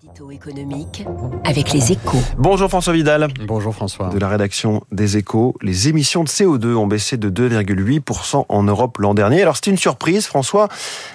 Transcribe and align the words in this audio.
L'édito 0.00 0.30
économique 0.30 1.04
avec 1.44 1.72
les 1.72 1.90
échos. 1.90 2.18
Bonjour 2.36 2.68
François 2.68 2.92
Vidal. 2.92 3.28
Bonjour 3.46 3.74
François. 3.74 4.10
De 4.10 4.18
la 4.18 4.28
rédaction 4.28 4.84
des 4.92 5.16
échos, 5.16 5.56
les 5.60 5.88
émissions 5.88 6.22
de 6.22 6.28
CO2 6.28 6.74
ont 6.74 6.86
baissé 6.86 7.16
de 7.16 7.28
2,8% 7.30 8.44
en 8.48 8.62
Europe 8.62 8.98
l'an 8.98 9.14
dernier. 9.14 9.42
Alors 9.42 9.56
c'est 9.56 9.70
une 9.70 9.78
surprise 9.78 10.26
François, 10.26 10.68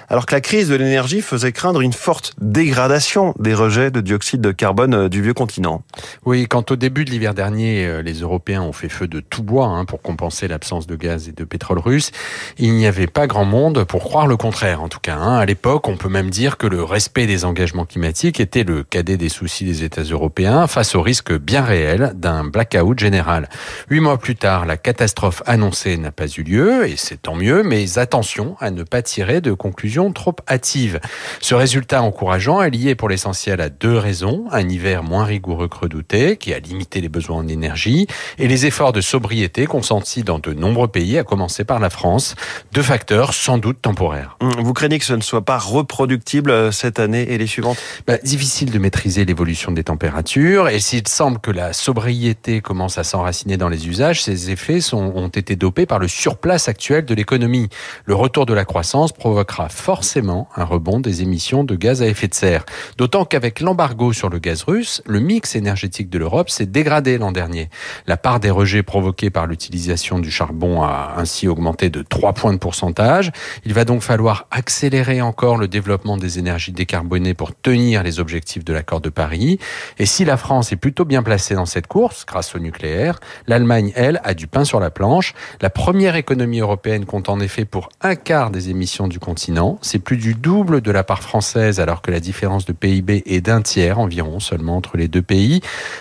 alors 0.08 0.26
que 0.26 0.34
la 0.34 0.42
crise 0.42 0.68
de 0.68 0.74
l'énergie 0.74 1.22
faisait 1.22 1.52
craindre 1.52 1.80
une 1.80 1.94
forte 1.94 2.34
dégradation 2.40 3.34
des 3.38 3.54
rejets 3.54 3.90
de 3.90 4.02
dioxyde 4.02 4.42
de 4.42 4.52
carbone 4.52 4.94
euh, 4.94 5.08
du 5.08 5.22
vieux 5.22 5.34
continent. 5.34 5.82
Oui, 6.26 6.46
quand 6.46 6.70
au 6.70 6.76
début 6.76 7.06
de 7.06 7.10
l'hiver 7.10 7.32
dernier, 7.32 7.86
euh, 7.86 8.02
les 8.02 8.20
Européens 8.20 8.62
ont 8.62 8.72
fait 8.72 8.90
feu 8.90 9.06
de 9.06 9.20
tout 9.20 9.42
bois 9.42 9.66
hein, 9.66 9.86
pour 9.86 10.02
compenser 10.02 10.46
l'absence 10.46 10.86
de 10.86 10.96
gaz 10.96 11.28
et 11.28 11.32
de 11.32 11.44
pétrole 11.44 11.78
russe, 11.78 12.10
il 12.58 12.74
n'y 12.74 12.86
avait 12.86 13.06
pas 13.06 13.26
grand 13.26 13.46
monde 13.46 13.84
pour 13.84 14.02
croire 14.02 14.26
le 14.26 14.36
contraire 14.36 14.82
en 14.82 14.88
tout 14.88 15.00
cas. 15.00 15.16
Hein. 15.16 15.38
À 15.38 15.46
l'époque, 15.46 15.88
on 15.88 15.96
peut 15.96 16.10
même 16.10 16.28
dire 16.28 16.58
que 16.58 16.66
le 16.66 16.82
respect 16.82 17.26
des 17.26 17.46
engagements 17.46 17.86
climatiques 17.86 18.40
était 18.40 18.64
le 18.64 18.73
cadet 18.82 19.16
des 19.16 19.28
soucis 19.28 19.64
des 19.64 19.84
États 19.84 20.02
européens 20.02 20.66
face 20.66 20.94
au 20.94 21.02
risque 21.02 21.32
bien 21.32 21.62
réel 21.62 22.12
d'un 22.14 22.44
blackout 22.44 22.98
général. 22.98 23.48
Huit 23.90 24.00
mois 24.00 24.18
plus 24.18 24.36
tard, 24.36 24.66
la 24.66 24.76
catastrophe 24.76 25.42
annoncée 25.46 25.96
n'a 25.96 26.10
pas 26.10 26.26
eu 26.26 26.42
lieu, 26.42 26.88
et 26.88 26.96
c'est 26.96 27.22
tant 27.22 27.34
mieux, 27.34 27.62
mais 27.62 27.98
attention 27.98 28.56
à 28.60 28.70
ne 28.70 28.82
pas 28.82 29.02
tirer 29.02 29.40
de 29.40 29.52
conclusions 29.52 30.12
trop 30.12 30.34
hâtives. 30.48 31.00
Ce 31.40 31.54
résultat 31.54 32.02
encourageant 32.02 32.62
est 32.62 32.70
lié 32.70 32.94
pour 32.94 33.08
l'essentiel 33.08 33.60
à 33.60 33.68
deux 33.68 33.96
raisons. 33.96 34.46
Un 34.50 34.68
hiver 34.68 35.02
moins 35.02 35.24
rigoureux 35.24 35.68
que 35.68 35.78
redouté, 35.78 36.36
qui 36.36 36.52
a 36.52 36.58
limité 36.58 37.00
les 37.00 37.08
besoins 37.08 37.38
en 37.38 37.48
énergie, 37.48 38.06
et 38.38 38.48
les 38.48 38.66
efforts 38.66 38.92
de 38.92 39.00
sobriété 39.00 39.66
consentis 39.66 40.22
dans 40.22 40.38
de 40.38 40.52
nombreux 40.52 40.88
pays, 40.88 41.18
à 41.18 41.24
commencer 41.24 41.64
par 41.64 41.80
la 41.80 41.90
France. 41.90 42.34
Deux 42.72 42.82
facteurs 42.82 43.34
sans 43.34 43.58
doute 43.58 43.80
temporaires. 43.82 44.36
Vous 44.40 44.72
craignez 44.72 44.98
que 44.98 45.04
ce 45.04 45.14
ne 45.14 45.20
soit 45.20 45.44
pas 45.44 45.58
reproductible 45.58 46.50
euh, 46.50 46.72
cette 46.72 46.98
année 46.98 47.22
et 47.30 47.38
les 47.38 47.46
suivantes? 47.46 47.78
Bah, 48.06 48.18
Difficile 48.22 48.63
de 48.70 48.78
maîtriser 48.78 49.24
l'évolution 49.24 49.72
des 49.72 49.84
températures 49.84 50.68
et 50.68 50.80
s'il 50.80 51.06
semble 51.08 51.38
que 51.38 51.50
la 51.50 51.72
sobriété 51.72 52.60
commence 52.60 52.98
à 52.98 53.04
s'enraciner 53.04 53.56
dans 53.56 53.68
les 53.68 53.88
usages, 53.88 54.22
ces 54.22 54.50
effets 54.50 54.80
ont 54.92 55.28
été 55.28 55.56
dopés 55.56 55.86
par 55.86 55.98
le 55.98 56.08
surplace 56.08 56.68
actuel 56.68 57.04
de 57.04 57.14
l'économie. 57.14 57.68
Le 58.04 58.14
retour 58.14 58.46
de 58.46 58.54
la 58.54 58.64
croissance 58.64 59.12
provoquera 59.12 59.68
forcément 59.68 60.48
un 60.56 60.64
rebond 60.64 61.00
des 61.00 61.22
émissions 61.22 61.64
de 61.64 61.74
gaz 61.74 62.02
à 62.02 62.06
effet 62.06 62.28
de 62.28 62.34
serre. 62.34 62.64
D'autant 62.98 63.24
qu'avec 63.24 63.60
l'embargo 63.60 64.12
sur 64.12 64.28
le 64.28 64.38
gaz 64.38 64.62
russe, 64.62 65.02
le 65.06 65.20
mix 65.20 65.56
énergétique 65.56 66.10
de 66.10 66.18
l'Europe 66.18 66.50
s'est 66.50 66.66
dégradé 66.66 67.18
l'an 67.18 67.32
dernier. 67.32 67.70
La 68.06 68.16
part 68.16 68.40
des 68.40 68.50
rejets 68.50 68.82
provoqués 68.82 69.30
par 69.30 69.46
l'utilisation 69.46 70.18
du 70.18 70.30
charbon 70.30 70.82
a 70.82 71.14
ainsi 71.16 71.48
augmenté 71.48 71.90
de 71.90 72.02
3 72.02 72.32
points 72.34 72.52
de 72.52 72.58
pourcentage. 72.58 73.32
Il 73.64 73.74
va 73.74 73.84
donc 73.84 74.02
falloir 74.02 74.46
accélérer 74.50 75.20
encore 75.22 75.56
le 75.56 75.68
développement 75.68 76.16
des 76.16 76.38
énergies 76.38 76.72
décarbonées 76.72 77.34
pour 77.34 77.54
tenir 77.54 78.02
les 78.02 78.20
objectifs 78.20 78.53
de 78.62 78.72
l'accord 78.72 79.00
de 79.00 79.08
Paris. 79.08 79.58
Et 79.98 80.06
si 80.06 80.24
la 80.24 80.36
France 80.36 80.70
est 80.70 80.76
plutôt 80.76 81.04
bien 81.04 81.22
placée 81.22 81.54
dans 81.54 81.66
cette 81.66 81.86
course, 81.86 82.24
grâce 82.26 82.54
au 82.54 82.58
nucléaire, 82.58 83.18
l'Allemagne, 83.46 83.92
elle, 83.96 84.20
a 84.22 84.34
du 84.34 84.46
pain 84.46 84.64
sur 84.64 84.78
la 84.78 84.90
planche. 84.90 85.34
La 85.60 85.70
première 85.70 86.14
économie 86.14 86.60
européenne 86.60 87.06
compte 87.06 87.28
en 87.28 87.40
effet 87.40 87.64
pour 87.64 87.88
un 88.02 88.14
quart 88.14 88.50
des 88.50 88.70
émissions 88.70 89.08
du 89.08 89.18
continent. 89.18 89.78
C'est 89.82 89.98
plus 89.98 90.18
du 90.18 90.34
double 90.34 90.80
de 90.80 90.90
la 90.90 91.02
part 91.02 91.22
française, 91.22 91.80
alors 91.80 92.02
que 92.02 92.10
la 92.10 92.20
différence 92.20 92.66
de 92.66 92.72
PIB 92.72 93.22
est 93.26 93.40
d'un 93.40 93.62
tiers 93.62 93.98
environ 93.98 94.40
seulement 94.40 94.76
entre 94.76 94.96
les 94.96 95.08
deux 95.08 95.22
pays. 95.22 95.60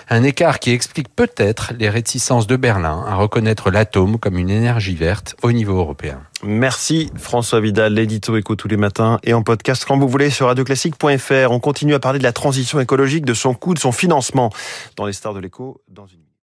Un 0.09 0.23
écart 0.23 0.59
qui 0.59 0.71
explique 0.71 1.07
peut-être 1.15 1.73
les 1.79 1.89
réticences 1.89 2.47
de 2.47 2.55
Berlin 2.55 3.05
à 3.07 3.15
reconnaître 3.15 3.71
l'atome 3.71 4.17
comme 4.19 4.37
une 4.37 4.49
énergie 4.49 4.95
verte 4.95 5.35
au 5.41 5.51
niveau 5.51 5.77
européen. 5.77 6.19
Merci 6.45 7.09
François 7.15 7.61
Vidal, 7.61 7.93
l'édito 7.93 8.35
éco 8.35 8.55
tous 8.55 8.67
les 8.67 8.75
matins 8.75 9.17
et 9.23 9.33
en 9.33 9.43
podcast 9.43 9.85
quand 9.87 9.97
vous 9.97 10.09
voulez 10.09 10.29
sur 10.29 10.47
radioclassique.fr. 10.47 11.51
On 11.51 11.59
continue 11.59 11.93
à 11.93 11.99
parler 11.99 12.19
de 12.19 12.23
la 12.23 12.33
transition 12.33 12.81
écologique, 12.81 13.23
de 13.23 13.33
son 13.33 13.53
coût, 13.53 13.73
de 13.73 13.79
son 13.79 13.93
financement 13.93 14.51
dans 14.97 15.05
les 15.05 15.13
stars 15.13 15.33
de 15.33 15.39
l'écho 15.39 15.81
dans 15.87 16.05
une. 16.05 16.19